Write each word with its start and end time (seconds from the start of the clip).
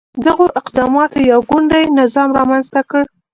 دغو 0.25 0.45
اقداماتو 0.59 1.19
یو 1.31 1.39
ګوندي 1.51 1.83
نظام 1.99 2.29
رامنځته 2.37 2.81
کړ. 2.89 3.03